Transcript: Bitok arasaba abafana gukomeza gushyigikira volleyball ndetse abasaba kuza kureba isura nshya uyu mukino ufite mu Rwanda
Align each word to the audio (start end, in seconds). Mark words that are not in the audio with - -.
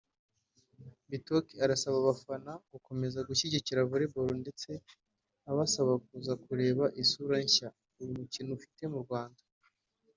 Bitok 1.09 1.45
arasaba 1.63 1.95
abafana 1.99 2.51
gukomeza 2.71 3.19
gushyigikira 3.29 3.87
volleyball 3.89 4.29
ndetse 4.43 4.69
abasaba 5.49 5.93
kuza 6.05 6.33
kureba 6.43 6.85
isura 7.03 7.35
nshya 7.45 7.67
uyu 7.99 8.11
mukino 8.19 8.49
ufite 8.57 8.83
mu 8.93 8.99
Rwanda 9.05 9.41